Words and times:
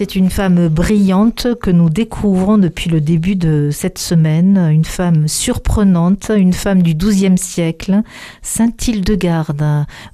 C'est 0.00 0.16
une 0.16 0.30
femme 0.30 0.68
brillante 0.68 1.48
que 1.60 1.70
nous 1.70 1.90
découvrons 1.90 2.56
depuis 2.56 2.88
le 2.88 3.02
début 3.02 3.36
de 3.36 3.68
cette 3.70 3.98
semaine, 3.98 4.56
une 4.56 4.86
femme 4.86 5.28
surprenante, 5.28 6.32
une 6.34 6.54
femme 6.54 6.82
du 6.82 6.94
XIIe 6.94 7.36
siècle, 7.36 8.00
Saint 8.40 8.72
Hildegarde. 8.88 9.62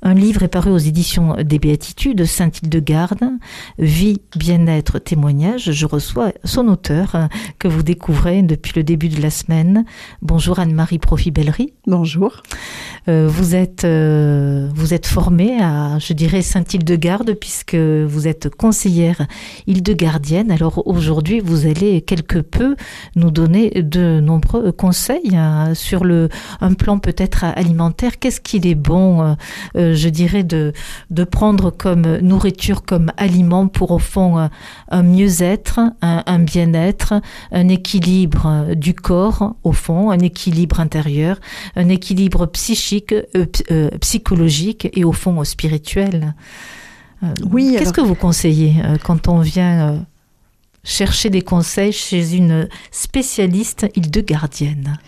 Un 0.03 0.15
livre 0.15 0.43
est 0.43 0.49
paru 0.49 0.73
aux 0.73 0.79
éditions 0.79 1.37
des 1.41 1.61
Béatitudes, 1.61 2.25
Saint 2.25 2.51
Hildegarde, 2.51 3.31
Vie, 3.79 4.21
bien-être, 4.35 4.99
témoignage. 4.99 5.71
Je 5.71 5.87
reçois 5.87 6.33
son 6.43 6.67
auteur 6.67 7.29
que 7.61 7.69
vous 7.69 7.85
découvrez 7.85 8.43
depuis 8.43 8.73
le 8.75 8.83
début 8.83 9.09
de 9.09 9.23
la 9.23 9.31
semaine. 9.31 9.85
Bonjour 10.21 10.59
Anne-Marie 10.59 10.99
Profibellerie. 10.99 11.75
Bonjour. 11.87 12.43
Euh, 13.07 13.29
vous 13.29 13.55
êtes 13.55 13.85
euh, 13.85 14.69
vous 14.75 14.95
êtes 14.95 15.07
formée 15.07 15.61
à, 15.63 16.01
je 16.01 16.13
dirais, 16.13 16.43
Saint 16.43 16.65
Hildegarde 16.65 17.35
puisque 17.35 17.77
vous 17.77 18.27
êtes 18.27 18.53
conseillère 18.53 19.29
de 19.83 19.93
gardienne. 19.93 20.51
Alors 20.51 20.87
aujourd'hui, 20.87 21.41
vous 21.41 21.67
allez 21.67 22.03
quelque 22.03 22.39
peu 22.39 22.77
nous 23.15 23.31
donner 23.31 23.71
de 23.71 24.21
nombreux 24.21 24.73
conseils 24.73 25.37
hein, 25.37 25.75
sur 25.75 26.05
le 26.05 26.29
un 26.61 26.75
plan 26.75 26.99
peut-être 26.99 27.45
alimentaire. 27.45 28.19
Qu'est-ce 28.19 28.41
qu'il 28.41 28.67
est 28.67 28.75
bon, 28.75 29.23
euh, 29.23 29.35
euh, 29.77 29.95
je 29.95 30.09
dirais, 30.09 30.45
de 30.45 30.73
prendre 31.31 31.71
comme 31.71 32.19
nourriture, 32.19 32.85
comme 32.85 33.13
aliment 33.17 33.69
pour 33.69 33.91
au 33.91 33.99
fond 33.99 34.39
euh, 34.39 34.49
un 34.91 35.03
mieux-être, 35.03 35.81
un, 36.03 36.39
bien-être, 36.39 37.15
un 37.53 37.69
équilibre 37.69 38.75
du 38.75 38.95
corps 38.95 39.55
au 39.65 39.73
fond, 39.73 40.11
un 40.11 40.19
équilibre 40.19 40.81
intérieur, 40.81 41.39
un 41.75 41.89
équilibre 41.89 42.47
psychique, 42.47 43.15
psychologique 44.01 44.89
et 44.93 45.05
au 45.05 45.13
fond 45.13 45.43
spirituel. 45.45 46.35
Euh, 47.23 47.33
oui. 47.51 47.77
Qu'est-ce 47.79 47.93
que 47.93 48.01
vous 48.01 48.15
conseillez 48.15 48.75
euh, 48.85 48.97
quand 49.03 49.29
on 49.29 49.41
vient 49.41 49.95
euh, 49.95 49.99
chercher 50.85 51.31
des 51.31 51.43
conseils 51.43 51.93
chez 51.93 52.37
une 52.37 52.69
spécialiste 52.91 53.87
île-de-gardienne 53.95 54.99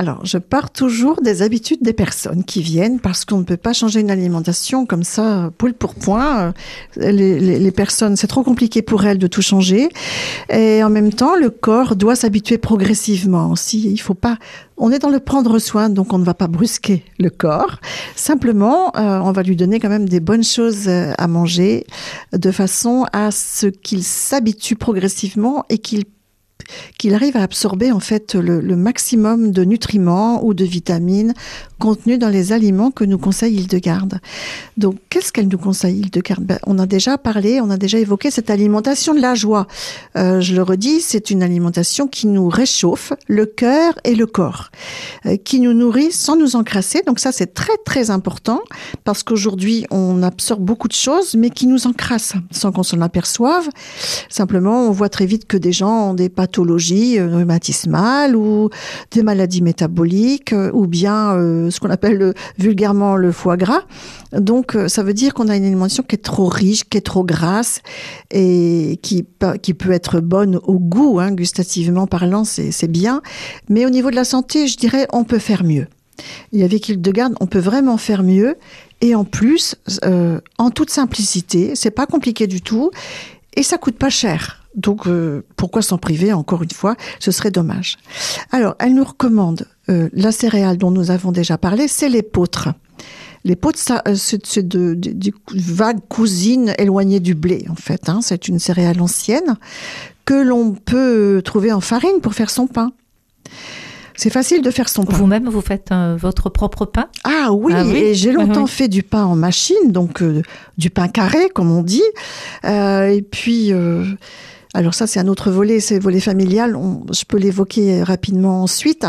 alors, 0.00 0.24
je 0.24 0.38
pars 0.38 0.70
toujours 0.70 1.20
des 1.20 1.42
habitudes 1.42 1.82
des 1.82 1.92
personnes 1.92 2.42
qui 2.42 2.62
viennent 2.62 3.00
parce 3.00 3.26
qu'on 3.26 3.36
ne 3.36 3.44
peut 3.44 3.58
pas 3.58 3.74
changer 3.74 4.00
une 4.00 4.10
alimentation 4.10 4.86
comme 4.86 5.02
ça, 5.02 5.50
poule 5.58 5.74
pour 5.74 5.94
point. 5.94 6.54
Les, 6.96 7.70
personnes, 7.70 8.16
c'est 8.16 8.26
trop 8.26 8.42
compliqué 8.42 8.80
pour 8.80 9.04
elles 9.04 9.18
de 9.18 9.26
tout 9.26 9.42
changer. 9.42 9.90
Et 10.48 10.82
en 10.82 10.88
même 10.88 11.12
temps, 11.12 11.36
le 11.36 11.50
corps 11.50 11.96
doit 11.96 12.16
s'habituer 12.16 12.56
progressivement 12.56 13.50
aussi. 13.50 13.90
Il 13.90 13.98
faut 13.98 14.14
pas, 14.14 14.38
on 14.78 14.90
est 14.90 15.00
dans 15.00 15.10
le 15.10 15.20
prendre 15.20 15.58
soin, 15.58 15.90
donc 15.90 16.14
on 16.14 16.18
ne 16.18 16.24
va 16.24 16.32
pas 16.32 16.48
brusquer 16.48 17.04
le 17.18 17.28
corps. 17.28 17.78
Simplement, 18.16 18.96
euh, 18.96 19.18
on 19.18 19.32
va 19.32 19.42
lui 19.42 19.54
donner 19.54 19.80
quand 19.80 19.90
même 19.90 20.08
des 20.08 20.20
bonnes 20.20 20.44
choses 20.44 20.88
euh, 20.88 21.12
à 21.18 21.28
manger 21.28 21.84
de 22.32 22.50
façon 22.50 23.04
à 23.12 23.30
ce 23.30 23.66
qu'il 23.66 24.02
s'habitue 24.02 24.76
progressivement 24.76 25.66
et 25.68 25.76
qu'il 25.76 26.04
qu'il 26.98 27.14
arrive 27.14 27.36
à 27.36 27.42
absorber 27.42 27.92
en 27.92 28.00
fait 28.00 28.34
le, 28.34 28.60
maximum 28.76 29.50
de 29.50 29.64
nutriments 29.64 30.44
ou 30.44 30.54
de 30.54 30.64
vitamines 30.64 31.34
contenus 31.78 32.18
dans 32.18 32.28
les 32.28 32.52
aliments 32.52 32.90
que 32.90 33.04
nous 33.04 33.18
conseille 33.18 33.56
Hildegarde. 33.56 34.20
Donc, 34.76 34.96
qu'est-ce 35.08 35.32
qu'elle 35.32 35.48
nous 35.48 35.58
conseille 35.58 36.00
Hildegarde? 36.00 36.44
Ben, 36.44 36.58
On 36.66 36.78
a 36.78 36.86
déjà 36.86 37.18
parlé, 37.18 37.60
on 37.60 37.70
a 37.70 37.76
déjà 37.76 37.98
évoqué 37.98 38.30
cette 38.30 38.50
alimentation 38.50 39.14
de 39.14 39.20
la 39.20 39.34
joie. 39.34 39.66
Euh, 40.16 40.40
je 40.40 40.54
le 40.54 40.62
redis, 40.62 41.00
c'est 41.00 41.30
une 41.30 41.42
alimentation 41.42 42.06
qui 42.06 42.26
nous 42.26 42.48
réchauffe 42.48 43.12
le 43.26 43.46
cœur 43.46 43.94
et 44.04 44.14
le 44.14 44.26
corps, 44.26 44.70
euh, 45.26 45.36
qui 45.36 45.60
nous 45.60 45.72
nourrit 45.72 46.12
sans 46.12 46.36
nous 46.36 46.56
encrasser. 46.56 47.02
Donc 47.06 47.18
ça, 47.18 47.32
c'est 47.32 47.54
très 47.54 47.76
très 47.84 48.10
important 48.10 48.60
parce 49.04 49.22
qu'aujourd'hui, 49.22 49.86
on 49.90 50.22
absorbe 50.22 50.62
beaucoup 50.62 50.88
de 50.88 50.92
choses, 50.92 51.34
mais 51.34 51.50
qui 51.50 51.66
nous 51.66 51.86
encrassent 51.86 52.34
sans 52.50 52.72
qu'on 52.72 52.82
s'en 52.82 53.00
aperçoive. 53.00 53.68
Simplement, 54.28 54.86
on 54.86 54.90
voit 54.90 55.08
très 55.08 55.26
vite 55.26 55.46
que 55.46 55.56
des 55.56 55.72
gens 55.72 56.10
ont 56.10 56.14
des 56.14 56.28
pathologies 56.28 56.49
pathologies 56.50 57.18
euh, 57.18 57.36
rhumatismales 57.36 58.34
ou 58.34 58.70
des 59.12 59.22
maladies 59.22 59.62
métaboliques 59.62 60.52
euh, 60.52 60.70
ou 60.72 60.88
bien 60.88 61.34
euh, 61.34 61.70
ce 61.70 61.78
qu'on 61.78 61.90
appelle 61.90 62.34
vulgairement 62.58 63.14
le 63.14 63.30
foie 63.30 63.56
gras. 63.56 63.82
Donc 64.32 64.76
ça 64.88 65.02
veut 65.02 65.14
dire 65.14 65.34
qu'on 65.34 65.48
a 65.48 65.56
une 65.56 65.64
alimentation 65.64 66.02
qui 66.02 66.16
est 66.16 66.24
trop 66.24 66.46
riche, 66.46 66.84
qui 66.88 66.98
est 66.98 67.02
trop 67.02 67.24
grasse 67.24 67.80
et 68.30 68.98
qui, 69.02 69.22
peut 69.24 69.90
être 69.90 70.20
bonne 70.20 70.56
au 70.62 70.78
goût, 70.78 71.18
hein, 71.18 71.32
gustativement 71.32 72.06
parlant, 72.06 72.44
c'est 72.44 72.90
bien. 72.90 73.22
Mais 73.68 73.86
au 73.86 73.90
niveau 73.90 74.10
de 74.10 74.16
la 74.16 74.24
santé, 74.24 74.68
je 74.68 74.76
dirais, 74.76 75.08
on 75.12 75.24
peut 75.24 75.40
faire 75.40 75.64
mieux. 75.64 75.86
Et 76.52 76.62
avec 76.62 77.00
garde 77.00 77.34
on 77.40 77.46
peut 77.46 77.58
vraiment 77.58 77.96
faire 77.96 78.22
mieux. 78.22 78.56
Et 79.00 79.16
en 79.16 79.24
plus, 79.24 79.74
en 80.58 80.70
toute 80.70 80.90
simplicité, 80.90 81.72
c'est 81.74 81.90
pas 81.90 82.06
compliqué 82.06 82.46
du 82.46 82.60
tout 82.60 82.90
et 83.56 83.64
ça 83.64 83.78
coûte 83.78 83.96
pas 83.96 84.10
cher. 84.10 84.59
Donc 84.74 85.06
euh, 85.06 85.44
pourquoi 85.56 85.82
s'en 85.82 85.98
priver 85.98 86.32
encore 86.32 86.62
une 86.62 86.70
fois? 86.70 86.96
Ce 87.18 87.30
serait 87.30 87.50
dommage. 87.50 87.98
Alors, 88.52 88.76
elle 88.78 88.94
nous 88.94 89.04
recommande 89.04 89.66
euh, 89.88 90.08
la 90.12 90.32
céréale 90.32 90.78
dont 90.78 90.90
nous 90.90 91.10
avons 91.10 91.32
déjà 91.32 91.58
parlé, 91.58 91.88
c'est 91.88 92.08
l'épeautre. 92.08 92.68
L'épeautre, 93.44 93.78
euh, 94.06 94.14
c'est 94.14 94.66
de, 94.66 94.94
de, 94.94 95.32
vague 95.54 96.00
cousine 96.08 96.74
éloignée 96.78 97.20
du 97.20 97.34
blé, 97.34 97.64
en 97.68 97.74
fait. 97.74 98.08
Hein. 98.08 98.20
C'est 98.22 98.48
une 98.48 98.58
céréale 98.58 99.00
ancienne 99.00 99.56
que 100.24 100.34
l'on 100.34 100.72
peut 100.72 101.42
trouver 101.44 101.72
en 101.72 101.80
farine 101.80 102.20
pour 102.22 102.34
faire 102.34 102.50
son 102.50 102.66
pain. 102.66 102.92
C'est 104.14 104.30
facile 104.30 104.60
de 104.60 104.70
faire 104.70 104.90
son 104.90 105.04
pain. 105.04 105.16
Vous-même, 105.16 105.48
vous 105.48 105.62
faites 105.62 105.88
votre 106.18 106.50
propre 106.50 106.84
pain? 106.84 107.06
Ah 107.24 107.52
oui, 107.52 107.72
ah 107.74 107.84
et 107.86 108.14
j'ai 108.14 108.32
longtemps 108.32 108.66
fait 108.66 108.86
du 108.86 109.02
pain 109.02 109.24
en 109.24 109.34
machine, 109.34 109.90
donc 109.92 110.22
du 110.76 110.90
pain 110.90 111.08
carré, 111.08 111.48
comme 111.48 111.72
on 111.72 111.82
dit. 111.82 112.02
et 112.62 113.24
puis, 113.30 113.72
alors 114.72 114.94
ça, 114.94 115.06
c'est 115.06 115.18
un 115.18 115.26
autre 115.26 115.50
volet, 115.50 115.80
c'est 115.80 115.96
le 115.96 116.00
volet 116.00 116.20
familial. 116.20 116.76
je 117.12 117.24
peux 117.24 117.38
l'évoquer 117.38 118.04
rapidement 118.04 118.62
ensuite. 118.62 119.04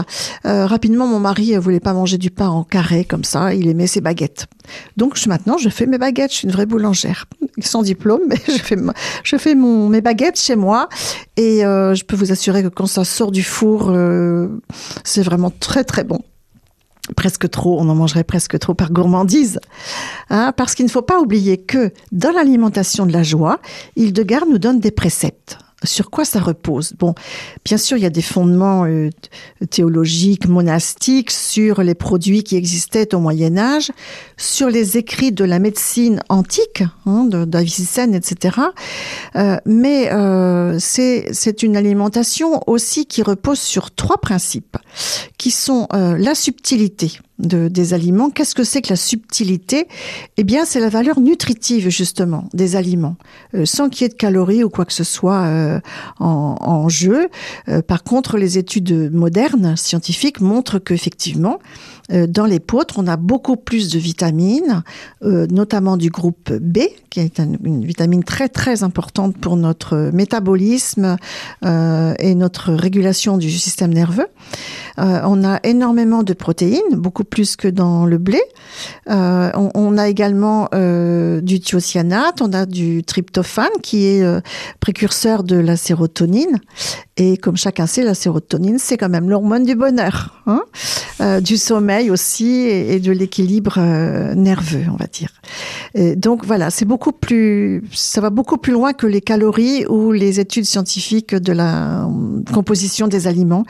Euh, 0.45 0.65
rapidement, 0.65 1.05
mon 1.05 1.19
mari 1.19 1.55
voulait 1.57 1.79
pas 1.79 1.93
manger 1.93 2.17
du 2.17 2.31
pain 2.31 2.49
en 2.49 2.63
carré 2.63 3.05
comme 3.05 3.23
ça. 3.23 3.53
Il 3.53 3.67
aimait 3.67 3.85
ses 3.85 4.01
baguettes. 4.01 4.47
Donc 4.97 5.23
maintenant, 5.27 5.57
je 5.57 5.69
fais 5.69 5.85
mes 5.85 5.99
baguettes. 5.99 6.31
Je 6.31 6.37
suis 6.37 6.47
une 6.47 6.53
vraie 6.53 6.65
boulangère, 6.65 7.25
sans 7.59 7.83
diplôme, 7.83 8.21
mais 8.27 8.37
je 8.47 8.61
fais, 8.61 8.77
je 9.23 9.37
fais 9.37 9.53
mon, 9.53 9.87
mes 9.87 10.01
baguettes 10.01 10.39
chez 10.39 10.55
moi. 10.55 10.89
Et 11.37 11.63
euh, 11.63 11.93
je 11.93 12.05
peux 12.05 12.15
vous 12.15 12.31
assurer 12.31 12.63
que 12.63 12.69
quand 12.69 12.87
ça 12.87 13.03
sort 13.03 13.31
du 13.31 13.43
four, 13.43 13.89
euh, 13.89 14.47
c'est 15.03 15.23
vraiment 15.23 15.51
très 15.51 15.83
très 15.83 16.03
bon 16.03 16.21
presque 17.15 17.49
trop, 17.49 17.79
on 17.79 17.89
en 17.89 17.95
mangerait 17.95 18.23
presque 18.23 18.57
trop 18.59 18.73
par 18.73 18.91
gourmandise. 18.91 19.59
Hein, 20.29 20.53
parce 20.55 20.75
qu'il 20.75 20.85
ne 20.85 20.91
faut 20.91 21.01
pas 21.01 21.19
oublier 21.19 21.57
que 21.57 21.91
dans 22.11 22.31
l'alimentation 22.31 23.05
de 23.05 23.13
la 23.13 23.23
joie, 23.23 23.59
Hildegarde 23.95 24.49
nous 24.49 24.59
donne 24.59 24.79
des 24.79 24.91
préceptes. 24.91 25.57
Sur 25.83 26.09
quoi 26.09 26.25
ça 26.25 26.39
repose? 26.39 26.93
Bon, 26.99 27.15
bien 27.65 27.77
sûr, 27.77 27.97
il 27.97 28.03
y 28.03 28.05
a 28.05 28.11
des 28.11 28.21
fondements 28.21 28.85
euh, 28.85 29.09
théologiques, 29.69 30.47
monastiques 30.47 31.31
sur 31.31 31.81
les 31.81 31.95
produits 31.95 32.43
qui 32.43 32.55
existaient 32.55 33.15
au 33.15 33.19
Moyen 33.19 33.57
Âge, 33.57 33.91
sur 34.37 34.69
les 34.69 34.97
écrits 34.97 35.31
de 35.31 35.43
la 35.43 35.59
médecine 35.59 36.21
antique, 36.29 36.83
hein, 37.05 37.25
d'Avicenne, 37.25 38.13
etc. 38.13 38.57
Euh, 39.35 39.57
mais 39.65 40.11
euh, 40.11 40.77
c'est 40.79 41.63
une 41.63 41.75
alimentation 41.75 42.61
aussi 42.67 43.05
qui 43.05 43.23
repose 43.23 43.59
sur 43.59 43.91
trois 43.91 44.17
principes, 44.17 44.77
qui 45.37 45.51
sont 45.51 45.87
euh, 45.93 46.17
la 46.17 46.35
subtilité 46.35 47.19
de, 47.41 47.67
des 47.67 47.93
aliments. 47.93 48.29
Qu'est-ce 48.29 48.55
que 48.55 48.63
c'est 48.63 48.81
que 48.81 48.89
la 48.89 48.95
subtilité? 48.95 49.87
Eh 50.37 50.43
bien, 50.43 50.65
c'est 50.65 50.79
la 50.79 50.89
valeur 50.89 51.19
nutritive 51.19 51.89
justement 51.89 52.45
des 52.53 52.75
aliments, 52.75 53.15
euh, 53.55 53.65
sans 53.65 53.89
qu'il 53.89 54.03
y 54.03 54.05
ait 54.05 54.09
de 54.09 54.13
calories 54.13 54.63
ou 54.63 54.69
quoi 54.69 54.85
que 54.85 54.93
ce 54.93 55.03
soit 55.03 55.43
euh, 55.43 55.79
en, 56.19 56.89
jeu. 56.89 57.29
Euh, 57.69 57.81
par 57.81 58.03
contre, 58.03 58.37
les 58.37 58.57
études 58.57 59.11
modernes 59.11 59.75
scientifiques 59.77 60.41
montrent 60.41 60.79
qu'effectivement, 60.79 61.59
dans 62.27 62.45
les 62.45 62.59
poutres, 62.59 62.95
on 62.97 63.07
a 63.07 63.15
beaucoup 63.15 63.55
plus 63.55 63.89
de 63.89 63.97
vitamines, 63.97 64.83
notamment 65.21 65.95
du 65.95 66.09
groupe 66.09 66.51
B, 66.51 66.79
qui 67.09 67.21
est 67.21 67.39
une 67.39 67.85
vitamine 67.85 68.21
très 68.25 68.49
très 68.49 68.83
importante 68.83 69.37
pour 69.37 69.55
notre 69.55 70.09
métabolisme 70.11 71.15
et 71.63 72.35
notre 72.35 72.73
régulation 72.73 73.37
du 73.37 73.49
système 73.49 73.93
nerveux. 73.93 74.27
On 74.97 75.43
a 75.43 75.59
énormément 75.63 76.23
de 76.23 76.33
protéines, 76.33 76.95
beaucoup 76.95 77.23
plus 77.23 77.55
que 77.55 77.67
dans 77.67 78.05
le 78.05 78.17
blé. 78.17 78.41
Euh, 79.09 79.51
on, 79.55 79.97
a 79.97 80.07
également 80.07 80.69
euh, 80.73 81.41
du 81.41 81.59
thiocyanate, 81.59 82.41
on 82.41 82.53
a 82.53 82.65
du 82.65 83.03
tryptophane 83.03 83.69
qui 83.81 84.05
est 84.05 84.23
euh, 84.23 84.41
précurseur 84.79 85.43
de 85.43 85.55
la 85.57 85.75
sérotonine. 85.75 86.59
Et 87.17 87.37
comme 87.37 87.57
chacun 87.57 87.85
sait, 87.87 88.03
la 88.03 88.13
sérotonine, 88.13 88.77
c'est 88.79 88.97
quand 88.97 89.09
même 89.09 89.29
l'hormone 89.29 89.63
du 89.63 89.75
bonheur. 89.75 90.41
Hein 90.47 90.63
euh, 91.21 91.39
du 91.39 91.57
sommeil 91.57 92.09
aussi 92.09 92.61
et, 92.61 92.99
de 92.99 93.11
l'équilibre 93.11 93.75
euh, 93.77 94.33
nerveux, 94.33 94.85
on 94.91 94.95
va 94.95 95.05
dire. 95.05 95.29
Et 95.93 96.15
donc 96.15 96.45
voilà, 96.45 96.69
c'est 96.69 96.85
beaucoup 96.85 97.11
plus, 97.11 97.83
ça 97.93 98.21
va 98.21 98.29
beaucoup 98.29 98.57
plus 98.57 98.73
loin 98.73 98.93
que 98.93 99.05
les 99.05 99.21
calories 99.21 99.85
ou 99.87 100.11
les 100.11 100.39
études 100.39 100.65
scientifiques 100.65 101.35
de 101.35 101.53
la 101.53 102.07
composition 102.53 103.07
des 103.07 103.27
aliments. 103.27 103.65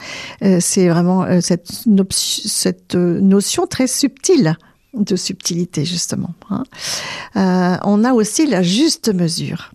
c'est 0.60 0.88
vraiment 0.88 1.21
cette, 1.40 1.70
cette 2.10 2.94
notion 2.94 3.66
très 3.66 3.86
subtile 3.86 4.56
de 4.94 5.16
subtilité 5.16 5.84
justement. 5.84 6.34
Hein. 6.50 7.78
on 7.84 8.04
a 8.04 8.12
aussi 8.12 8.46
la 8.46 8.62
juste 8.62 9.12
mesure. 9.12 9.72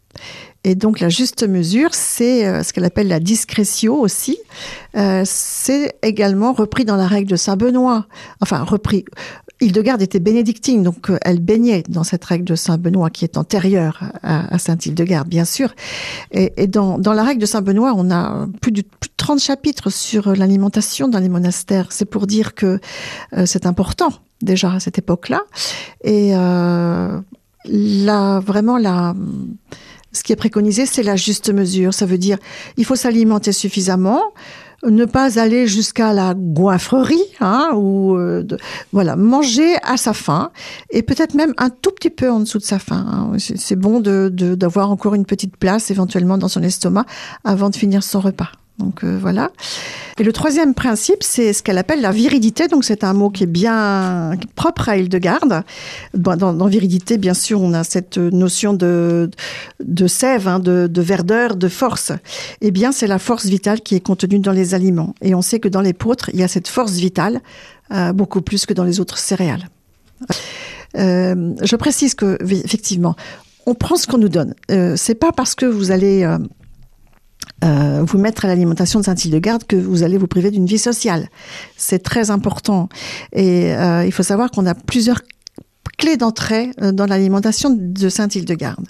Et 0.67 0.75
donc 0.75 0.99
la 0.99 1.07
juste 1.07 1.47
mesure, 1.47 1.93
c'est 1.93 2.45
euh, 2.45 2.61
ce 2.61 2.73
qu'elle 2.73 2.83
appelle 2.83 3.07
la 3.07 3.21
discrétion 3.21 4.01
aussi. 4.01 4.37
Euh, 4.97 5.23
c'est 5.25 5.95
également 6.01 6.51
repris 6.51 6.83
dans 6.83 6.97
la 6.97 7.07
règle 7.07 7.29
de 7.29 7.37
Saint 7.37 7.55
Benoît. 7.55 8.05
Enfin, 8.41 8.63
repris. 8.63 9.05
Hildegarde 9.59 10.01
était 10.01 10.19
bénédictine, 10.19 10.83
donc 10.83 11.09
euh, 11.09 11.17
elle 11.21 11.39
baignait 11.39 11.83
dans 11.89 12.03
cette 12.03 12.23
règle 12.25 12.45
de 12.45 12.55
Saint 12.55 12.77
Benoît 12.77 13.09
qui 13.09 13.25
est 13.25 13.37
antérieure 13.37 14.11
à, 14.23 14.57
Saint 14.59 14.77
Hildegarde, 14.77 15.27
bien 15.27 15.45
sûr. 15.45 15.73
Et, 16.31 16.67
dans, 16.67 16.97
la 16.97 17.23
règle 17.23 17.41
de 17.41 17.45
Saint 17.45 17.61
Benoît, 17.61 17.93
on 17.95 18.11
a 18.11 18.47
plus 18.61 18.71
de, 18.71 18.81
plus 18.81 19.09
de 19.09 19.13
30 19.17 19.39
chapitres 19.39 19.89
sur 19.89 20.35
l'alimentation 20.35 21.07
dans 21.07 21.19
les 21.19 21.29
monastères. 21.29 21.91
C'est 21.91 22.05
pour 22.05 22.27
dire 22.27 22.55
que 22.55 22.79
c'est 23.45 23.65
important 23.65 24.09
déjà 24.41 24.73
à 24.73 24.79
cette 24.79 24.99
époque-là. 24.99 25.41
Et 26.03 26.31
là, 26.31 28.39
vraiment 28.39 28.77
la 28.77 29.15
ce 30.17 30.23
qui 30.23 30.33
est 30.33 30.37
préconisé, 30.37 30.85
c'est 30.85 31.03
la 31.03 31.15
juste 31.15 31.53
mesure. 31.53 31.93
Ça 31.93 32.05
veut 32.05 32.17
dire, 32.17 32.37
il 32.77 32.85
faut 32.85 32.95
s'alimenter 32.95 33.51
suffisamment, 33.51 34.21
ne 34.83 35.05
pas 35.05 35.39
aller 35.39 35.67
jusqu'à 35.67 36.13
la 36.13 36.33
goinfrerie, 36.35 37.23
hein, 37.39 37.71
ou 37.75 38.15
euh, 38.15 38.45
voilà, 38.93 39.15
manger 39.15 39.75
à 39.83 39.97
sa 39.97 40.13
faim 40.13 40.51
et 40.91 41.01
peut-être 41.03 41.33
même 41.33 41.53
un 41.57 41.69
tout 41.69 41.91
petit 41.91 42.09
peu 42.09 42.29
en 42.29 42.39
dessous 42.39 42.59
de 42.59 42.63
sa 42.63 42.79
faim. 42.79 43.05
Hein. 43.07 43.37
C'est 43.39 43.75
bon 43.75 43.99
de 43.99 44.29
d'avoir 44.29 44.91
encore 44.91 45.15
une 45.15 45.25
petite 45.25 45.57
place 45.57 45.91
éventuellement 45.91 46.37
dans 46.37 46.47
son 46.47 46.63
estomac 46.63 47.05
avant 47.43 47.69
de 47.69 47.75
finir 47.75 48.03
son 48.03 48.19
repas. 48.19 48.51
Donc 48.79 49.03
euh, 49.03 49.17
voilà. 49.19 49.51
Et 50.19 50.23
le 50.23 50.31
troisième 50.31 50.75
principe, 50.75 51.23
c'est 51.23 51.51
ce 51.51 51.63
qu'elle 51.63 51.79
appelle 51.79 52.01
la 52.01 52.11
viridité. 52.11 52.67
Donc 52.67 52.83
c'est 52.83 53.03
un 53.03 53.13
mot 53.13 53.29
qui 53.29 53.43
est 53.43 53.47
bien 53.47 54.31
propre 54.55 54.89
à 54.89 54.97
Hildegarde. 54.97 55.63
Dans, 56.13 56.67
viridité, 56.67 57.17
bien 57.17 57.33
sûr, 57.33 57.61
on 57.61 57.73
a 57.73 57.83
cette 57.83 58.17
notion 58.17 58.73
de, 58.73 59.31
de 59.83 60.07
sève, 60.07 60.47
hein, 60.47 60.59
de, 60.59 60.87
de, 60.87 61.01
verdeur, 61.01 61.55
de 61.55 61.67
force. 61.67 62.11
Eh 62.61 62.71
bien, 62.71 62.91
c'est 62.91 63.07
la 63.07 63.19
force 63.19 63.45
vitale 63.45 63.81
qui 63.81 63.95
est 63.95 63.99
contenue 63.99 64.39
dans 64.39 64.51
les 64.51 64.75
aliments. 64.75 65.15
Et 65.21 65.33
on 65.33 65.41
sait 65.41 65.59
que 65.59 65.67
dans 65.67 65.81
les 65.81 65.87
l'épeautre, 65.87 66.29
il 66.33 66.39
y 66.39 66.43
a 66.43 66.47
cette 66.47 66.67
force 66.67 66.93
vitale 66.93 67.39
euh, 67.91 68.11
beaucoup 68.11 68.41
plus 68.41 68.65
que 68.65 68.73
dans 68.73 68.83
les 68.83 68.99
autres 68.99 69.17
céréales. 69.17 69.69
Euh, 70.97 71.53
je 71.61 71.75
précise 71.75 72.13
que 72.13 72.37
effectivement, 72.41 73.15
on 73.65 73.73
prend 73.73 73.95
ce 73.95 74.07
qu'on 74.07 74.17
nous 74.17 74.29
donne. 74.29 74.53
C'est 74.95 75.15
pas 75.15 75.31
parce 75.31 75.55
que 75.55 75.65
vous 75.65 75.91
allez 75.91 76.25
euh, 77.63 78.03
vous 78.05 78.17
mettre 78.17 78.45
à 78.45 78.47
l'alimentation 78.47 78.99
de 78.99 79.05
Saint-Hildegarde 79.05 79.63
que 79.65 79.75
vous 79.75 80.03
allez 80.03 80.17
vous 80.17 80.27
priver 80.27 80.51
d'une 80.51 80.65
vie 80.65 80.77
sociale. 80.77 81.29
C'est 81.75 82.03
très 82.03 82.29
important. 82.29 82.87
Et 83.33 83.73
euh, 83.73 84.05
il 84.05 84.11
faut 84.11 84.23
savoir 84.23 84.51
qu'on 84.51 84.65
a 84.65 84.75
plusieurs 84.75 85.21
clés 85.97 86.17
d'entrée 86.17 86.71
euh, 86.81 86.91
dans 86.91 87.05
l'alimentation 87.07 87.75
de 87.75 88.09
Saint-Hildegarde. 88.09 88.85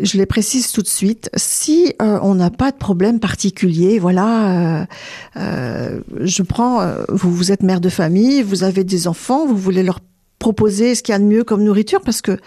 Je 0.00 0.18
les 0.18 0.26
précise 0.26 0.72
tout 0.72 0.82
de 0.82 0.88
suite. 0.88 1.30
Si 1.36 1.94
on 2.00 2.34
n'a 2.34 2.50
pas 2.50 2.70
de 2.70 2.76
problème 2.76 3.18
particulier, 3.18 3.98
voilà, 3.98 4.86
je 5.34 6.42
prends, 6.42 6.86
vous, 7.08 7.32
vous 7.32 7.50
êtes 7.50 7.62
mère 7.62 7.80
de 7.80 7.88
famille, 7.88 8.42
vous 8.42 8.62
avez 8.62 8.84
des 8.84 9.08
enfants, 9.08 9.46
vous 9.46 9.56
voulez 9.56 9.82
leur 9.82 10.00
proposer 10.38 10.94
ce 10.94 11.02
qu'il 11.02 11.12
y 11.12 11.16
a 11.16 11.18
de 11.18 11.24
mieux 11.24 11.44
comme 11.44 11.64
nourriture 11.64 12.02
parce 12.02 12.20
que 12.20 12.38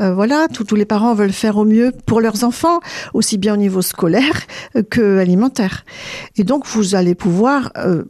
euh, 0.00 0.14
voilà, 0.14 0.46
tous 0.48 0.74
les 0.74 0.84
parents 0.84 1.14
veulent 1.14 1.32
faire 1.32 1.56
au 1.56 1.64
mieux 1.64 1.92
pour 2.06 2.20
leurs 2.20 2.44
enfants, 2.44 2.80
aussi 3.14 3.38
bien 3.38 3.54
au 3.54 3.56
niveau 3.56 3.82
scolaire 3.82 4.46
que 4.90 5.18
alimentaire. 5.18 5.84
Et 6.36 6.44
donc, 6.44 6.66
vous 6.66 6.94
allez 6.94 7.14
pouvoir, 7.14 7.72
euh, 7.76 8.04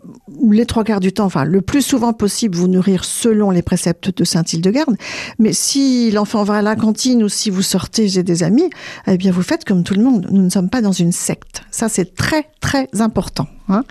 les 0.50 0.66
trois 0.66 0.84
quarts 0.84 1.00
du 1.00 1.12
temps, 1.12 1.24
enfin, 1.24 1.44
le 1.44 1.60
plus 1.60 1.82
souvent 1.82 2.12
possible, 2.12 2.56
vous 2.56 2.68
nourrir 2.68 3.04
selon 3.04 3.50
les 3.50 3.62
préceptes 3.62 4.16
de 4.16 4.24
Saint-Hildegarde. 4.24 4.96
Mais 5.38 5.52
si 5.52 6.10
l'enfant 6.10 6.44
va 6.44 6.54
à 6.54 6.62
la 6.62 6.76
cantine 6.76 7.22
ou 7.22 7.28
si 7.28 7.50
vous 7.50 7.62
sortez, 7.62 8.08
j'ai 8.08 8.22
des 8.22 8.42
amis, 8.42 8.70
eh 9.06 9.16
bien, 9.16 9.32
vous 9.32 9.42
faites 9.42 9.64
comme 9.64 9.82
tout 9.82 9.94
le 9.94 10.02
monde. 10.02 10.28
Nous 10.30 10.42
ne 10.42 10.50
sommes 10.50 10.70
pas 10.70 10.82
dans 10.82 10.92
une 10.92 11.12
secte. 11.12 11.62
Ça, 11.70 11.88
c'est 11.88 12.14
très, 12.14 12.48
très 12.60 12.88
important. 13.00 13.46
Hein. 13.68 13.82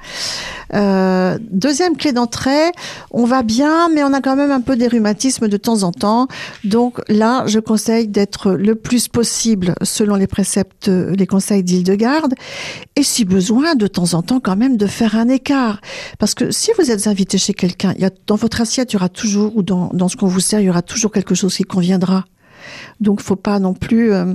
Euh, 0.73 1.37
deuxième 1.51 1.97
clé 1.97 2.13
d'entrée, 2.13 2.71
on 3.11 3.25
va 3.25 3.43
bien, 3.43 3.89
mais 3.89 4.03
on 4.03 4.13
a 4.13 4.21
quand 4.21 4.35
même 4.35 4.51
un 4.51 4.61
peu 4.61 4.75
des 4.75 4.87
rhumatismes 4.87 5.47
de 5.47 5.57
temps 5.57 5.83
en 5.83 5.91
temps. 5.91 6.27
Donc 6.63 7.01
là, 7.09 7.43
je 7.47 7.59
conseille 7.59 8.07
d'être 8.07 8.51
le 8.51 8.75
plus 8.75 9.07
possible 9.07 9.75
selon 9.81 10.15
les 10.15 10.27
préceptes, 10.27 10.87
les 10.87 11.27
conseils 11.27 11.63
d'Île-de-Garde, 11.63 12.35
et 12.95 13.03
si 13.03 13.25
besoin, 13.25 13.75
de 13.75 13.87
temps 13.87 14.13
en 14.13 14.21
temps 14.21 14.39
quand 14.39 14.55
même 14.55 14.77
de 14.77 14.87
faire 14.87 15.15
un 15.15 15.27
écart. 15.27 15.81
Parce 16.19 16.34
que 16.35 16.51
si 16.51 16.71
vous 16.77 16.91
êtes 16.91 17.07
invité 17.07 17.37
chez 17.37 17.53
quelqu'un, 17.53 17.93
dans 18.27 18.35
votre 18.35 18.61
assiette, 18.61 18.91
il 18.91 18.95
y 18.95 18.97
aura 18.97 19.09
toujours, 19.09 19.55
ou 19.55 19.63
dans, 19.63 19.89
dans 19.93 20.07
ce 20.07 20.15
qu'on 20.15 20.27
vous 20.27 20.39
sert, 20.39 20.59
il 20.59 20.65
y 20.65 20.69
aura 20.69 20.81
toujours 20.81 21.11
quelque 21.11 21.35
chose 21.35 21.55
qui 21.55 21.63
conviendra. 21.63 22.25
Donc, 22.99 23.21
faut 23.21 23.35
pas 23.35 23.59
non 23.59 23.73
plus... 23.73 24.11
Euh, 24.13 24.33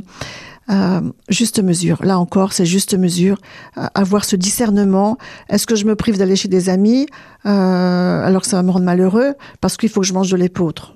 euh, 0.68 1.00
juste 1.28 1.60
mesure. 1.60 1.98
Là 2.04 2.20
encore, 2.20 2.52
c'est 2.52 2.64
juste 2.64 2.96
mesure. 2.96 3.38
Euh, 3.76 3.86
avoir 3.94 4.24
ce 4.24 4.36
discernement. 4.36 5.18
Est-ce 5.48 5.66
que 5.66 5.74
je 5.74 5.84
me 5.84 5.96
prive 5.96 6.16
d'aller 6.16 6.36
chez 6.36 6.46
des 6.46 6.68
amis 6.68 7.08
alors 7.42 8.42
que 8.42 8.46
ça 8.46 8.56
va 8.56 8.62
me 8.62 8.70
rendre 8.70 8.84
malheureux 8.84 9.34
parce 9.60 9.76
qu'il 9.76 9.88
faut 9.88 10.02
que 10.02 10.06
je 10.06 10.12
mange 10.12 10.30
de 10.30 10.36
l'épeautre? 10.36 10.94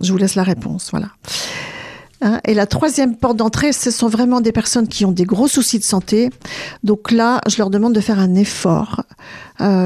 Je 0.00 0.10
vous 0.10 0.18
laisse 0.18 0.34
la 0.34 0.42
réponse. 0.42 0.90
Voilà. 0.90 1.10
Hein, 2.22 2.40
et 2.44 2.54
la 2.54 2.66
troisième 2.66 3.16
porte 3.16 3.36
d'entrée, 3.36 3.72
ce 3.72 3.90
sont 3.90 4.08
vraiment 4.08 4.40
des 4.40 4.52
personnes 4.52 4.88
qui 4.88 5.04
ont 5.04 5.12
des 5.12 5.24
gros 5.24 5.48
soucis 5.48 5.78
de 5.78 5.84
santé. 5.84 6.30
Donc 6.82 7.10
là, 7.10 7.40
je 7.48 7.58
leur 7.58 7.68
demande 7.68 7.94
de 7.94 8.00
faire 8.00 8.18
un 8.18 8.34
effort 8.34 9.02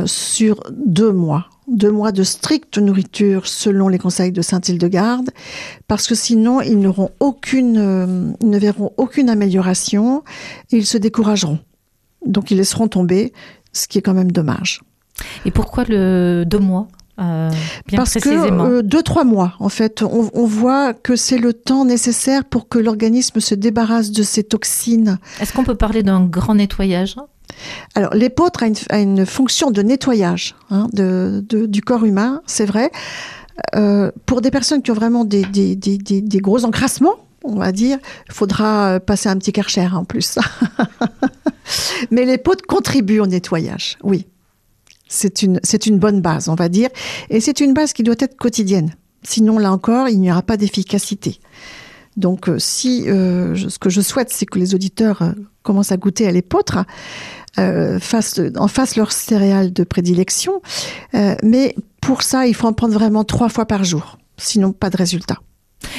sur 0.06 0.62
deux 0.70 1.12
mois 1.12 1.48
deux 1.68 1.90
mois 1.90 2.12
de 2.12 2.22
stricte 2.22 2.78
nourriture 2.78 3.46
selon 3.46 3.88
les 3.88 3.98
conseils 3.98 4.32
de 4.32 4.42
Saint-Hildegarde, 4.42 5.30
parce 5.88 6.06
que 6.06 6.14
sinon 6.14 6.60
ils 6.60 6.78
n'auront 6.78 7.10
aucune, 7.20 7.78
euh, 7.78 8.32
ne 8.42 8.58
verront 8.58 8.92
aucune 8.96 9.28
amélioration 9.28 10.22
et 10.70 10.78
ils 10.78 10.86
se 10.86 10.98
décourageront. 10.98 11.58
Donc 12.24 12.50
ils 12.50 12.56
laisseront 12.56 12.88
tomber, 12.88 13.32
ce 13.72 13.88
qui 13.88 13.98
est 13.98 14.02
quand 14.02 14.14
même 14.14 14.32
dommage. 14.32 14.82
Et 15.44 15.50
pourquoi 15.50 15.84
le 15.88 16.44
deux 16.46 16.58
mois? 16.58 16.88
Euh, 17.18 17.50
Parce 17.94 18.14
que 18.14 18.28
euh, 18.28 18.82
deux 18.82 19.02
trois 19.02 19.24
mois, 19.24 19.54
en 19.58 19.68
fait, 19.68 20.02
on, 20.02 20.30
on 20.34 20.44
voit 20.44 20.92
que 20.92 21.16
c'est 21.16 21.38
le 21.38 21.52
temps 21.52 21.84
nécessaire 21.84 22.44
pour 22.44 22.68
que 22.68 22.78
l'organisme 22.78 23.40
se 23.40 23.54
débarrasse 23.54 24.10
de 24.10 24.22
ces 24.22 24.44
toxines. 24.44 25.18
Est-ce 25.40 25.52
qu'on 25.52 25.64
peut 25.64 25.74
parler 25.74 26.02
d'un 26.02 26.24
grand 26.24 26.54
nettoyage? 26.54 27.16
Alors, 27.94 28.14
l'épeautre 28.14 28.64
a 28.90 28.98
une, 28.98 29.24
fonction 29.24 29.70
de 29.70 29.82
nettoyage 29.82 30.54
hein, 30.70 30.88
du 30.92 31.80
corps 31.80 32.04
humain, 32.04 32.42
c'est 32.46 32.66
vrai. 32.66 32.90
Euh, 33.74 34.10
pour 34.26 34.42
des 34.42 34.50
personnes 34.50 34.82
qui 34.82 34.90
ont 34.90 34.94
vraiment 34.94 35.24
des, 35.24 35.46
gros 36.42 36.64
encrassements, 36.64 37.16
on 37.44 37.56
va 37.56 37.72
dire, 37.72 37.98
il 38.28 38.34
faudra 38.34 39.00
passer 39.00 39.28
un 39.28 39.36
petit 39.38 39.52
karcher 39.52 39.88
en 39.92 40.04
plus. 40.04 40.38
Mais 42.10 42.24
l'épeautre 42.24 42.64
contribue 42.66 43.20
au 43.20 43.26
nettoyage, 43.26 43.96
oui. 44.02 44.26
C'est 45.08 45.42
une, 45.42 45.98
bonne 45.98 46.20
base, 46.20 46.48
on 46.48 46.54
va 46.54 46.68
dire. 46.68 46.88
Et 47.30 47.40
c'est 47.40 47.60
une 47.60 47.74
base 47.74 47.92
qui 47.92 48.02
doit 48.02 48.16
être 48.18 48.36
quotidienne. 48.36 48.94
Sinon, 49.22 49.58
là 49.58 49.72
encore, 49.72 50.08
il 50.08 50.20
n'y 50.20 50.30
aura 50.30 50.42
pas 50.42 50.56
d'efficacité. 50.56 51.40
Donc, 52.16 52.48
euh, 52.48 52.58
si 52.58 53.08
euh, 53.08 53.54
ce 53.54 53.78
que 53.78 53.90
je 53.90 54.00
souhaite, 54.00 54.30
c'est 54.30 54.46
que 54.46 54.58
les 54.58 54.74
auditeurs 54.74 55.22
commencent 55.62 55.92
à 55.92 55.96
goûter 55.96 56.26
à 56.26 56.32
l'épeautre, 56.32 56.84
euh, 57.58 57.98
en 58.56 58.68
face 58.68 58.96
leur 58.96 59.12
céréales 59.12 59.72
de 59.72 59.84
prédilection. 59.84 60.60
Euh, 61.14 61.36
mais 61.42 61.74
pour 62.00 62.22
ça, 62.22 62.46
il 62.46 62.54
faut 62.54 62.66
en 62.66 62.74
prendre 62.74 62.94
vraiment 62.94 63.24
trois 63.24 63.48
fois 63.48 63.64
par 63.64 63.84
jour. 63.84 64.18
Sinon, 64.36 64.72
pas 64.72 64.90
de 64.90 64.96
résultat. 64.96 65.38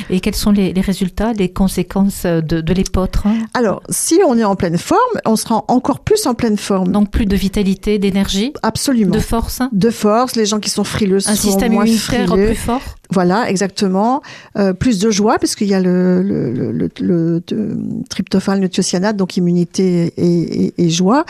Et 0.10 0.20
quels 0.20 0.36
sont 0.36 0.52
les, 0.52 0.74
résultats, 0.80 1.34
les 1.34 1.50
conséquences 1.50 2.26
de, 2.26 2.62
de 2.62 2.74
l'épeautre 2.74 3.28
Alors, 3.54 3.82
si 3.90 4.20
on 4.26 4.38
est 4.38 4.44
en 4.44 4.56
pleine 4.56 4.78
forme, 4.78 5.00
on 5.26 5.36
sera 5.36 5.66
encore 5.68 6.00
plus 6.00 6.26
en 6.26 6.34
pleine 6.34 6.58
forme. 6.58 6.92
Donc 6.92 7.12
plus 7.12 7.26
de 7.26 7.36
vitalité, 7.36 8.00
d'énergie 8.00 8.54
Absolument. 8.64 9.12
De 9.12 9.20
force 9.20 9.62
De 9.72 9.90
force. 9.90 10.36
Les 10.36 10.46
gens 10.46 10.60
qui 10.60 10.70
sont 10.70 10.84
frileux 10.84 11.28
Un 11.28 11.36
système 11.36 11.74
immunitaire 11.74 12.32
plus 12.32 12.56
fort 12.56 12.82
voilà, 13.10 13.50
exactement. 13.50 14.22
Euh, 14.58 14.74
plus 14.74 15.00
de 15.00 15.10
joie, 15.10 15.40
parce 15.40 15.56
qu'il 15.56 15.68
y 15.68 15.74
a 15.74 15.80
le, 15.80 16.22
le, 16.22 16.52
le, 16.52 16.90
le, 17.00 17.42
tryptophane, 18.10 18.60
le 18.62 18.70
thiocyanate, 18.70 19.16
donc 19.16 19.38
immunité 19.38 20.14
et, 20.18 20.74
et, 20.78 20.90
joie. 20.90 21.26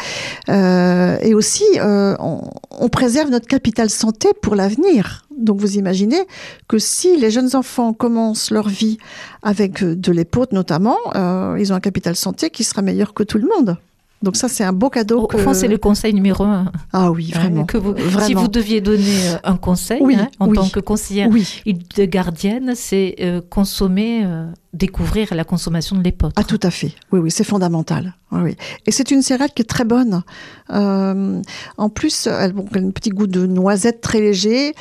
Euh, 0.49 1.17
et 1.21 1.33
aussi, 1.33 1.65
euh, 1.77 2.15
on, 2.19 2.41
on, 2.71 2.89
préserve 2.89 3.29
notre 3.29 3.47
capital 3.47 3.89
santé 3.89 4.29
pour 4.41 4.55
l'avenir. 4.55 5.26
Donc 5.37 5.59
vous 5.59 5.77
imaginez 5.77 6.27
que 6.67 6.79
si 6.79 7.17
les 7.17 7.31
jeunes 7.31 7.55
enfants 7.55 7.93
commencent 7.93 8.51
leur 8.51 8.67
vie 8.67 8.97
avec 9.43 9.83
de 9.83 10.11
l'épaule 10.11 10.47
notamment, 10.51 10.97
euh, 11.15 11.57
ils 11.59 11.71
ont 11.71 11.75
un 11.75 11.79
capital 11.79 12.15
santé 12.15 12.49
qui 12.49 12.63
sera 12.63 12.81
meilleur 12.81 13.13
que 13.13 13.23
tout 13.23 13.37
le 13.37 13.47
monde. 13.47 13.77
Donc 14.23 14.35
ça, 14.35 14.47
c'est 14.47 14.63
un 14.63 14.73
beau 14.73 14.89
cadeau. 14.89 15.21
Au, 15.21 15.27
que... 15.27 15.37
fond, 15.37 15.53
c'est 15.53 15.67
le 15.67 15.77
conseil 15.77 16.13
numéro 16.13 16.43
un. 16.43 16.71
Ah 16.91 17.11
oui, 17.11 17.31
vraiment. 17.31 17.65
Que 17.65 17.77
vous, 17.77 17.93
vraiment. 17.93 18.25
Si 18.25 18.33
vous 18.33 18.47
deviez 18.47 18.81
donner 18.81 19.29
euh, 19.29 19.37
un 19.43 19.57
conseil 19.57 19.99
Oui, 20.01 20.15
hein, 20.15 20.27
en 20.39 20.47
oui. 20.49 20.55
tant 20.55 20.67
que 20.69 20.79
conseillère 20.79 21.29
Oui. 21.29 21.61
de 21.65 22.05
gardienne, 22.05 22.73
c'est 22.75 23.15
euh, 23.19 23.41
consommer, 23.47 24.23
euh, 24.25 24.47
découvrir 24.73 25.35
la 25.35 25.43
consommation 25.43 25.95
de 25.95 26.01
l'époque. 26.03 26.33
Ah 26.35 26.43
tout 26.43 26.59
à 26.63 26.71
fait. 26.71 26.93
Oui, 27.11 27.19
oui, 27.19 27.29
c'est 27.29 27.43
fondamental. 27.43 28.15
Oui. 28.31 28.55
Et 28.87 28.91
c'est 28.91 29.11
une 29.11 29.21
céréale 29.21 29.51
qui 29.55 29.61
est 29.61 29.65
très 29.65 29.85
bonne. 29.85 30.23
Euh, 30.71 31.41
en 31.77 31.89
plus, 31.89 32.25
elle, 32.27 32.53
bon, 32.53 32.65
elle 32.73 32.85
a 32.85 32.87
un 32.87 32.91
petit 32.91 33.11
goût 33.11 33.27
de 33.27 33.45
noisette 33.45 34.01
très 34.01 34.19
léger. 34.19 34.73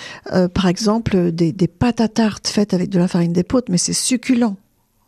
Par 0.55 0.67
exemple, 0.67 1.31
des, 1.31 1.53
des 1.53 1.69
pâtes 1.69 2.01
à 2.01 2.09
tarte 2.09 2.49
faites 2.49 2.73
avec 2.73 2.89
de 2.89 2.99
la 2.99 3.07
farine 3.07 3.35
d'épeautre, 3.35 3.67
mais 3.71 3.79
c'est 3.79 3.93
succulent. 3.93 4.57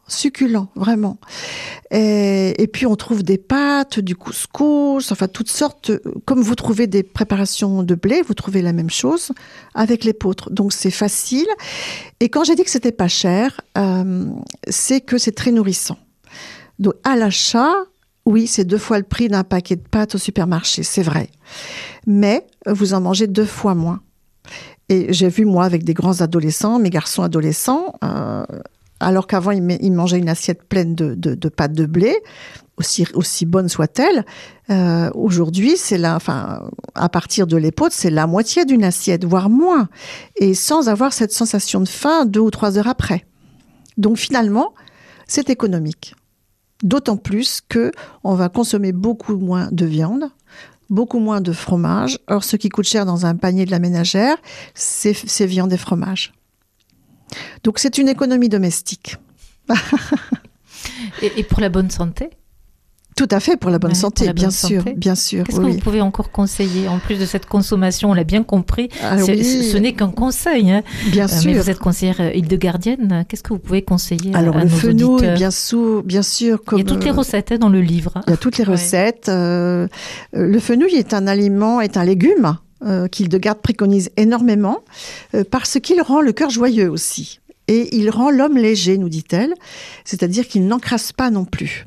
Succulent, 0.08 0.68
vraiment. 0.74 1.18
Et, 1.90 2.68
puis 2.72 2.86
on 2.86 2.96
trouve 2.96 3.22
des 3.22 3.36
pâtes, 3.38 4.00
du 4.00 4.16
couscous, 4.16 5.12
enfin 5.12 5.28
toutes 5.28 5.50
sortes. 5.50 5.92
Comme 6.24 6.40
vous 6.40 6.54
trouvez 6.54 6.86
des 6.86 7.02
préparations 7.02 7.82
de 7.82 7.94
blé, 7.94 8.22
vous 8.22 8.34
trouvez 8.34 8.62
la 8.62 8.72
même 8.72 8.90
chose 8.90 9.32
avec 9.74 10.04
l'épeautre. 10.04 10.50
Donc 10.50 10.72
c'est 10.72 10.90
facile. 10.90 11.46
Et 12.20 12.30
quand 12.30 12.44
j'ai 12.44 12.54
dit 12.54 12.64
que 12.64 12.70
c'était 12.70 12.90
pas 12.90 13.08
cher, 13.08 13.60
euh, 13.76 14.26
c'est 14.68 15.02
que 15.02 15.18
c'est 15.18 15.32
très 15.32 15.52
nourrissant. 15.52 15.98
Donc 16.78 16.94
à 17.04 17.14
l'achat, 17.14 17.74
oui, 18.24 18.46
c'est 18.46 18.64
deux 18.64 18.78
fois 18.78 18.98
le 18.98 19.04
prix 19.04 19.28
d'un 19.28 19.44
paquet 19.44 19.76
de 19.76 19.86
pâtes 19.88 20.14
au 20.14 20.18
supermarché, 20.18 20.82
c'est 20.82 21.02
vrai. 21.02 21.28
Mais 22.06 22.46
vous 22.66 22.94
en 22.94 23.00
mangez 23.00 23.26
deux 23.26 23.46
fois 23.46 23.74
moins. 23.74 24.00
Et 24.88 25.12
j'ai 25.12 25.28
vu, 25.28 25.44
moi, 25.44 25.64
avec 25.64 25.84
des 25.84 25.92
grands 25.92 26.22
adolescents, 26.22 26.78
mes 26.78 26.90
garçons 26.90 27.22
adolescents, 27.22 27.94
euh, 28.02 28.44
alors 29.00 29.26
qu'avant, 29.26 29.52
ils, 29.52 29.92
mangeaient 29.92 30.18
une 30.18 30.28
assiette 30.28 30.62
pleine 30.64 30.94
de, 30.94 31.14
de, 31.14 31.34
de 31.34 31.48
pâtes 31.48 31.72
de 31.72 31.86
blé, 31.86 32.16
aussi, 32.78 33.06
aussi 33.14 33.46
bonne 33.46 33.68
soit-elle, 33.68 34.24
euh, 34.70 35.10
aujourd'hui, 35.14 35.76
c'est 35.76 35.98
la, 35.98 36.16
enfin, 36.16 36.68
à 36.94 37.08
partir 37.08 37.46
de 37.46 37.56
l'épaule, 37.56 37.90
c'est 37.92 38.10
la 38.10 38.26
moitié 38.26 38.64
d'une 38.64 38.84
assiette, 38.84 39.24
voire 39.24 39.50
moins, 39.50 39.88
et 40.36 40.54
sans 40.54 40.88
avoir 40.88 41.12
cette 41.12 41.32
sensation 41.32 41.80
de 41.80 41.88
faim 41.88 42.26
deux 42.26 42.40
ou 42.40 42.50
trois 42.50 42.78
heures 42.78 42.88
après. 42.88 43.24
Donc 43.96 44.16
finalement, 44.16 44.74
c'est 45.26 45.50
économique. 45.50 46.14
D'autant 46.82 47.16
plus 47.16 47.60
que 47.68 47.90
on 48.22 48.34
va 48.34 48.48
consommer 48.48 48.92
beaucoup 48.92 49.36
moins 49.36 49.68
de 49.72 49.84
viande, 49.84 50.30
beaucoup 50.90 51.18
moins 51.18 51.40
de 51.40 51.52
fromage. 51.52 52.18
Or, 52.28 52.44
ce 52.44 52.56
qui 52.56 52.68
coûte 52.68 52.86
cher 52.86 53.04
dans 53.04 53.26
un 53.26 53.34
panier 53.34 53.64
de 53.64 53.72
la 53.72 53.80
ménagère, 53.80 54.36
c'est 54.74 55.46
viande 55.46 55.72
et 55.72 55.76
fromage. 55.76 56.32
Donc, 57.64 57.78
c'est 57.78 57.98
une 57.98 58.08
économie 58.08 58.48
domestique. 58.48 59.16
et, 61.22 61.32
et, 61.36 61.42
pour 61.42 61.60
la 61.60 61.68
bonne 61.68 61.90
santé? 61.90 62.30
Tout 63.18 63.26
à 63.32 63.40
fait 63.40 63.56
pour 63.56 63.70
la 63.70 63.80
bonne 63.80 63.90
ouais, 63.90 63.96
santé, 63.96 64.26
la 64.26 64.32
bien, 64.32 64.44
bonne 64.44 64.52
sûr, 64.52 64.78
santé. 64.78 64.94
bien 64.94 65.16
sûr. 65.16 65.42
Qu'est-ce 65.42 65.58
oui, 65.58 65.72
que 65.72 65.72
vous 65.72 65.78
pouvez 65.80 66.00
encore 66.00 66.30
conseiller 66.30 66.86
en 66.86 67.00
plus 67.00 67.18
de 67.18 67.26
cette 67.26 67.46
consommation 67.46 68.10
On 68.12 68.14
l'a 68.14 68.22
bien 68.22 68.44
compris. 68.44 68.90
Ah, 69.02 69.16
oui. 69.16 69.44
Ce 69.44 69.76
n'est 69.76 69.92
qu'un 69.92 70.10
conseil. 70.10 70.70
Hein. 70.70 70.84
Bien 71.10 71.24
euh, 71.24 71.28
sûr. 71.28 71.50
Mais 71.50 71.58
vous 71.58 71.68
êtes 71.68 71.80
conseillère 71.80 72.20
Hildegardienne. 72.20 73.24
Qu'est-ce 73.28 73.42
que 73.42 73.52
vous 73.52 73.58
pouvez 73.58 73.82
conseiller 73.82 74.32
Alors 74.36 74.56
à, 74.56 74.62
le 74.62 74.70
nos 74.70 74.76
fenouil, 74.76 75.34
bien 75.34 75.50
sûr, 75.50 76.04
bien 76.04 76.22
sûr. 76.22 76.62
Comme, 76.62 76.78
Il 76.78 76.86
y 76.86 76.88
a 76.88 76.88
toutes 76.88 77.04
les 77.04 77.10
recettes 77.10 77.50
hein, 77.50 77.58
dans 77.58 77.68
le 77.68 77.80
livre. 77.80 78.20
Il 78.28 78.30
y 78.30 78.34
a 78.34 78.36
toutes 78.36 78.56
les 78.56 78.62
recettes. 78.62 79.28
Euh, 79.28 79.88
le 80.32 80.60
fenouil 80.60 80.94
est 80.94 81.12
un 81.12 81.26
aliment, 81.26 81.80
est 81.80 81.96
un 81.96 82.04
légume 82.04 82.56
euh, 82.84 83.08
qu'Hildegarde 83.08 83.60
préconise 83.60 84.10
énormément 84.16 84.82
euh, 85.34 85.44
parce 85.48 85.78
qu'il 85.80 86.00
rend 86.00 86.20
le 86.20 86.32
cœur 86.32 86.50
joyeux 86.50 86.90
aussi. 86.90 87.40
Et 87.66 87.96
il 87.96 88.08
rend 88.08 88.30
l'homme 88.30 88.56
léger, 88.56 88.98
nous 88.98 89.08
dit-elle, 89.08 89.54
c'est-à-dire 90.04 90.46
qu'il 90.46 90.66
n'encrasse 90.66 91.12
pas 91.12 91.30
non 91.30 91.44
plus. 91.44 91.86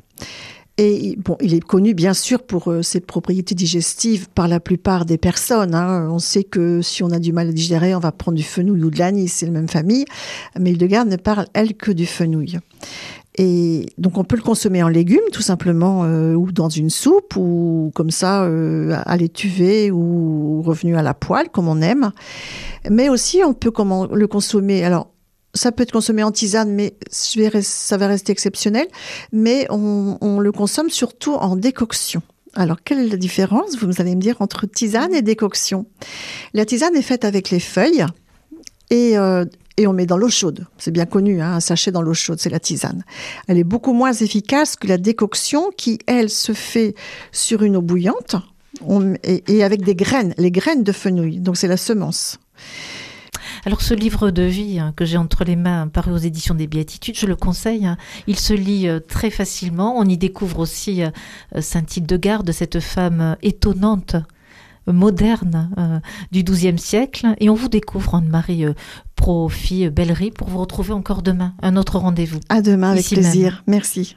Et 0.78 1.16
bon, 1.18 1.36
il 1.40 1.54
est 1.54 1.60
connu 1.60 1.92
bien 1.92 2.14
sûr 2.14 2.42
pour 2.42 2.70
euh, 2.70 2.82
ses 2.82 3.00
propriétés 3.00 3.54
digestives 3.54 4.28
par 4.30 4.48
la 4.48 4.58
plupart 4.58 5.04
des 5.04 5.18
personnes. 5.18 5.74
Hein. 5.74 6.08
On 6.10 6.18
sait 6.18 6.44
que 6.44 6.80
si 6.80 7.02
on 7.02 7.10
a 7.10 7.18
du 7.18 7.32
mal 7.32 7.48
à 7.48 7.52
digérer, 7.52 7.94
on 7.94 8.00
va 8.00 8.10
prendre 8.10 8.38
du 8.38 8.42
fenouil 8.42 8.82
ou 8.82 8.90
de 8.90 8.98
l'anis, 8.98 9.28
c'est 9.28 9.46
la 9.46 9.52
même 9.52 9.68
famille. 9.68 10.06
Mais 10.58 10.72
Hildegarde 10.72 11.08
ne 11.08 11.16
parle, 11.16 11.46
elle, 11.52 11.74
que 11.74 11.90
du 11.90 12.06
fenouil. 12.06 12.58
Et 13.36 13.86
donc 13.96 14.18
on 14.18 14.24
peut 14.24 14.36
le 14.36 14.42
consommer 14.42 14.82
en 14.82 14.88
légumes, 14.88 15.20
tout 15.32 15.42
simplement, 15.42 16.04
euh, 16.04 16.34
ou 16.34 16.52
dans 16.52 16.68
une 16.68 16.90
soupe, 16.90 17.36
ou 17.36 17.90
comme 17.94 18.10
ça, 18.10 18.44
euh, 18.44 19.00
à 19.06 19.16
l'étuvée, 19.16 19.90
ou 19.90 20.62
revenu 20.62 20.96
à 20.96 21.02
la 21.02 21.14
poêle, 21.14 21.48
comme 21.48 21.68
on 21.68 21.80
aime. 21.80 22.12
Mais 22.90 23.08
aussi, 23.08 23.42
on 23.44 23.54
peut 23.54 23.72
le 24.12 24.26
consommer. 24.26 24.84
Alors, 24.84 25.08
ça 25.54 25.72
peut 25.72 25.82
être 25.82 25.92
consommé 25.92 26.22
en 26.22 26.30
tisane, 26.30 26.72
mais 26.72 26.94
ça 27.10 27.96
va 27.96 28.06
rester 28.06 28.32
exceptionnel. 28.32 28.86
Mais 29.32 29.66
on, 29.70 30.18
on, 30.20 30.38
le 30.38 30.52
consomme 30.52 30.90
surtout 30.90 31.34
en 31.34 31.56
décoction. 31.56 32.22
Alors, 32.54 32.82
quelle 32.84 32.98
est 32.98 33.08
la 33.08 33.16
différence, 33.16 33.76
vous 33.78 34.00
allez 34.00 34.14
me 34.14 34.20
dire, 34.20 34.36
entre 34.40 34.66
tisane 34.66 35.14
et 35.14 35.22
décoction? 35.22 35.86
La 36.52 36.66
tisane 36.66 36.94
est 36.96 37.02
faite 37.02 37.24
avec 37.24 37.50
les 37.50 37.60
feuilles 37.60 38.04
et, 38.90 39.16
euh, 39.16 39.46
et 39.76 39.86
on 39.86 39.92
met 39.92 40.06
dans 40.06 40.16
l'eau 40.16 40.28
chaude. 40.28 40.66
C'est 40.78 40.90
bien 40.90 41.06
connu, 41.06 41.40
hein, 41.40 41.54
un 41.54 41.60
sachet 41.60 41.90
dans 41.90 42.02
l'eau 42.02 42.14
chaude, 42.14 42.38
c'est 42.38 42.50
la 42.50 42.60
tisane. 42.60 43.04
Elle 43.48 43.58
est 43.58 43.64
beaucoup 43.64 43.92
moins 43.92 44.12
efficace 44.12 44.76
que 44.76 44.86
la 44.86 44.98
décoction 44.98 45.70
qui, 45.76 45.98
elle, 46.06 46.30
se 46.30 46.52
fait 46.52 46.94
sur 47.30 47.62
une 47.62 47.76
eau 47.76 47.82
bouillante 47.82 48.36
et, 49.24 49.62
avec 49.62 49.82
des 49.82 49.94
graines, 49.94 50.34
les 50.38 50.50
graines 50.50 50.82
de 50.82 50.92
fenouil. 50.92 51.38
Donc, 51.38 51.56
c'est 51.56 51.68
la 51.68 51.76
semence. 51.76 52.38
Alors 53.64 53.80
ce 53.80 53.94
livre 53.94 54.30
de 54.30 54.42
vie 54.42 54.80
hein, 54.80 54.92
que 54.96 55.04
j'ai 55.04 55.16
entre 55.16 55.44
les 55.44 55.54
mains, 55.54 55.86
paru 55.86 56.10
aux 56.10 56.16
éditions 56.16 56.54
des 56.54 56.66
Béatitudes, 56.66 57.16
je 57.16 57.26
le 57.26 57.36
conseille. 57.36 57.86
Hein. 57.86 57.96
Il 58.26 58.38
se 58.38 58.54
lit 58.54 58.88
euh, 58.88 58.98
très 58.98 59.30
facilement. 59.30 59.96
On 59.96 60.04
y 60.04 60.16
découvre 60.16 60.58
aussi 60.58 61.04
euh, 61.04 61.10
Saint-Hildegarde, 61.60 62.50
cette 62.50 62.80
femme 62.80 63.20
euh, 63.20 63.34
étonnante, 63.42 64.16
moderne 64.86 65.70
euh, 65.78 66.00
du 66.30 66.42
XIIe 66.42 66.78
siècle. 66.78 67.34
Et 67.38 67.48
on 67.48 67.54
vous 67.54 67.68
découvre 67.68 68.14
Anne-Marie 68.14 68.64
euh, 68.64 68.74
Pro-Fille 69.16 69.90
Bellerie 69.90 70.30
pour 70.30 70.48
vous 70.48 70.58
retrouver 70.58 70.92
encore 70.92 71.22
demain. 71.22 71.54
Un 71.62 71.76
autre 71.76 71.98
rendez-vous. 71.98 72.40
À 72.48 72.62
demain 72.62 72.90
avec 72.90 73.06
plaisir. 73.06 73.62
Même. 73.66 73.76
Merci. 73.76 74.16